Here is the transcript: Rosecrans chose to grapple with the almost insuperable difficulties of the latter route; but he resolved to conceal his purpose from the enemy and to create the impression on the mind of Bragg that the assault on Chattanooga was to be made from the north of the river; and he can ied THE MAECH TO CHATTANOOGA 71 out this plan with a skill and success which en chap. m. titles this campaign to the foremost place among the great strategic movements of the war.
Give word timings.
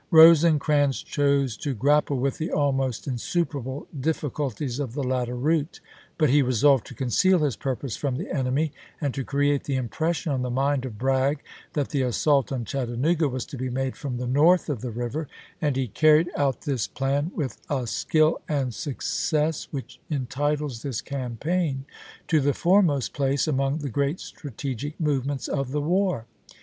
Rosecrans 0.09 1.03
chose 1.03 1.55
to 1.57 1.75
grapple 1.75 2.17
with 2.17 2.39
the 2.39 2.51
almost 2.51 3.05
insuperable 3.05 3.87
difficulties 3.95 4.79
of 4.79 4.93
the 4.95 5.03
latter 5.03 5.35
route; 5.35 5.79
but 6.17 6.31
he 6.31 6.41
resolved 6.41 6.87
to 6.87 6.95
conceal 6.95 7.37
his 7.37 7.55
purpose 7.55 7.95
from 7.95 8.15
the 8.15 8.27
enemy 8.35 8.73
and 8.99 9.13
to 9.13 9.23
create 9.23 9.65
the 9.65 9.75
impression 9.75 10.31
on 10.31 10.41
the 10.41 10.49
mind 10.49 10.85
of 10.85 10.97
Bragg 10.97 11.43
that 11.73 11.89
the 11.89 12.01
assault 12.01 12.51
on 12.51 12.65
Chattanooga 12.65 13.29
was 13.29 13.45
to 13.45 13.57
be 13.57 13.69
made 13.69 13.95
from 13.95 14.17
the 14.17 14.25
north 14.25 14.69
of 14.69 14.81
the 14.81 14.89
river; 14.89 15.27
and 15.61 15.75
he 15.75 15.87
can 15.87 15.91
ied 15.91 16.15
THE 16.15 16.17
MAECH 16.17 16.25
TO 16.25 16.31
CHATTANOOGA 16.31 16.39
71 16.39 16.47
out 16.47 16.61
this 16.61 16.87
plan 16.87 17.31
with 17.35 17.61
a 17.69 17.85
skill 17.85 18.41
and 18.49 18.73
success 18.73 19.67
which 19.69 19.99
en 20.09 20.21
chap. 20.21 20.21
m. 20.21 20.25
titles 20.31 20.81
this 20.81 21.01
campaign 21.01 21.85
to 22.27 22.39
the 22.39 22.55
foremost 22.55 23.13
place 23.13 23.47
among 23.47 23.77
the 23.77 23.89
great 23.91 24.19
strategic 24.19 24.99
movements 24.99 25.47
of 25.47 25.69
the 25.69 25.79
war. 25.81 26.25